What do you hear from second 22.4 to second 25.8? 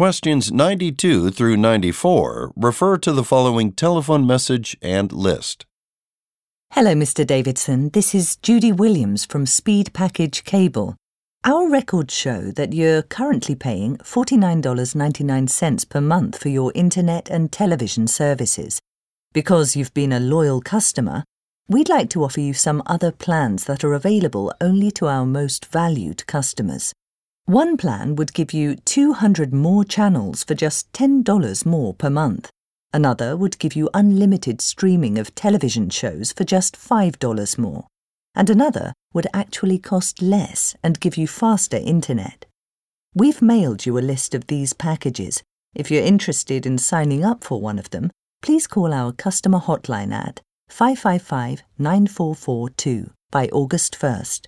you some other plans that are available only to our most